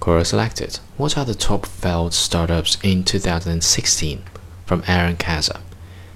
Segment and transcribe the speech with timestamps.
[0.00, 0.78] Quora selected.
[0.96, 4.22] What are the top failed startups in 2016?
[4.64, 5.60] From Aaron Kaza.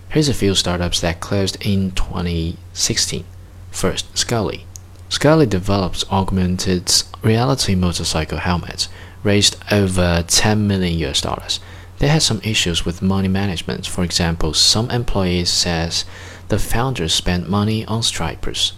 [0.09, 3.27] Here's a few startups that closed in 2016.
[3.71, 4.63] First, Skully.
[5.11, 6.91] Skully develops augmented
[7.23, 8.89] reality motorcycle helmets,
[9.23, 11.61] raised over 10 million US dollars.
[11.99, 13.87] They had some issues with money management.
[13.87, 16.07] For example, some employees says
[16.49, 18.73] the founders spent money on stripers.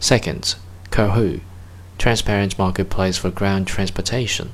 [0.00, 0.56] Second,
[0.90, 1.42] Karhoo
[1.98, 4.52] transparent marketplace for ground transportation,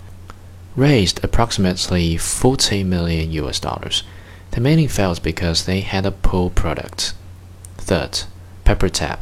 [0.77, 4.03] raised approximately 40 million US dollars.
[4.53, 7.15] The mainly failed because they had a poor product.
[7.79, 8.25] Third,
[8.65, 9.21] PepperTap.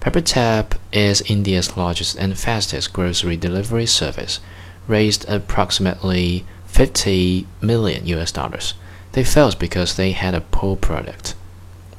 [0.00, 4.40] PepperTap is India's largest and fastest grocery delivery service,
[4.86, 8.74] raised approximately 50 million US dollars.
[9.12, 11.34] They failed because they had a poor product.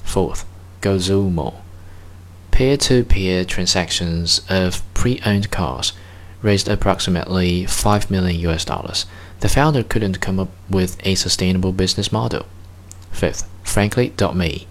[0.04, 0.46] Fourth,
[0.82, 1.55] Gozoomo
[2.52, 5.94] peer-to-peer transactions of pre-owned cars
[6.44, 9.08] raised approximately 5 million US dollars.
[9.40, 12.46] The founder couldn't come up with a sustainable business model.
[13.12, 14.68] Fifth, Frankly.me.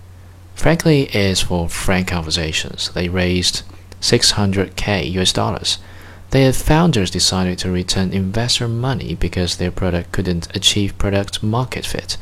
[0.54, 2.92] Frankly is for frank conversations.
[2.94, 3.64] They raised
[4.00, 5.78] 600k US dollars.
[6.30, 12.16] Their founders decided to return investor money because their product couldn't achieve product market fit.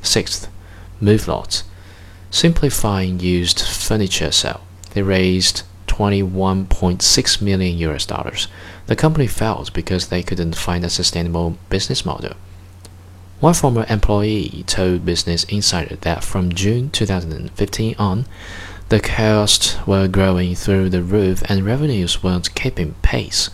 [0.00, 0.48] Sixth,
[0.98, 1.62] Moveloot.
[2.30, 4.62] Simplifying used furniture sale.
[4.94, 8.48] They raised 21.6 million US dollars.
[8.86, 12.32] The company failed because they couldn't find a sustainable business model.
[13.38, 18.26] One former employee told Business Insider that from June 2015 on,
[18.88, 23.50] the costs were growing through the roof and revenues weren't keeping pace,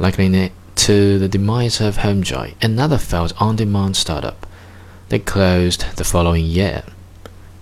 [0.00, 4.44] likening to the demise of HomeJoy, another failed on-demand startup.
[5.08, 6.82] They closed the following year.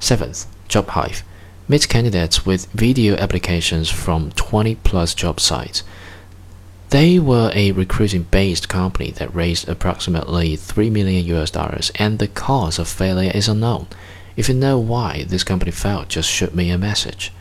[0.00, 1.22] Seventh, JobHive
[1.68, 5.82] meet candidates with video applications from 20 plus job sites.
[6.90, 12.28] They were a recruiting based company that raised approximately 3 million US dollars, and the
[12.28, 13.86] cause of failure is unknown.
[14.36, 17.32] If you know why this company failed, just shoot me a message.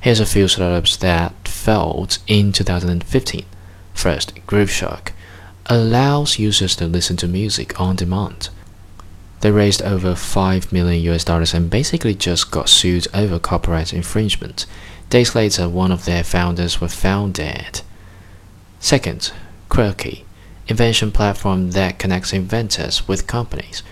[0.00, 3.44] Here's a few startups that failed in 2015.
[3.92, 5.12] First, Grooveshark
[5.66, 8.48] allows users to listen to music on demand.
[9.40, 14.66] They raised over 5 million US dollars and basically just got sued over copyright infringement.
[15.08, 17.80] Days later, one of their founders was found dead.
[18.78, 19.32] Second,
[19.68, 20.24] Quirky,
[20.68, 23.82] invention platform that connects inventors with companies,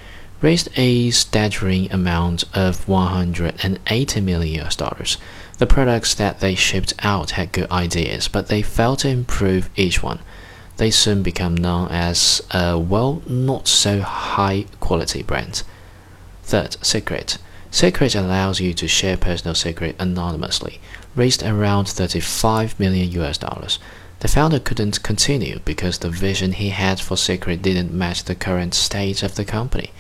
[0.41, 5.17] raised a staggering amount of 180 million US dollars.
[5.57, 10.03] The products that they shipped out had good ideas, but they failed to improve each
[10.03, 10.21] one
[10.79, 15.63] they soon become known as a well not so high quality brand.
[16.45, 17.39] Third, Secret.
[17.71, 20.81] Secret allows you to share personal secret anonymously,
[21.15, 23.79] raised around 35 million US dollars.
[24.21, 28.73] The founder couldn't continue because the vision he had for Secret didn't match the current
[28.73, 29.91] state of the company.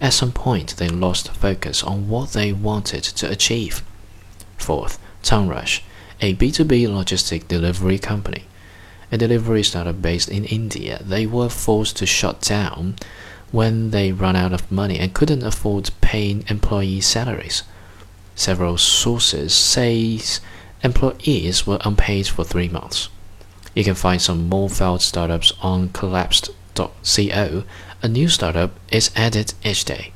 [0.00, 3.82] At some point, they lost focus on what they wanted to achieve.
[4.58, 5.80] Fourth, ToneRush,
[6.20, 8.44] a B2B logistic delivery company
[9.10, 11.02] a delivery startup based in India.
[11.04, 12.96] They were forced to shut down
[13.50, 17.62] when they ran out of money and couldn't afford paying employee salaries.
[18.34, 20.20] Several sources say
[20.82, 23.08] employees were unpaid for three months.
[23.74, 27.64] You can find some more failed startups on collapsed.co.
[28.02, 30.12] A new startup is added each day.